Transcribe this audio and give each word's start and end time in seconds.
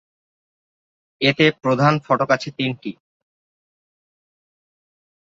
এতে 1.21 1.45
প্রধান 1.63 1.93
ফটক 2.05 2.29
আছে 2.31 2.49
তিনটি। 2.57 2.91